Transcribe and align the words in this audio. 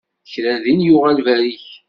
Kra 0.31 0.53
din 0.63 0.79
yuɣal 0.87 1.17
berrik. 1.25 1.65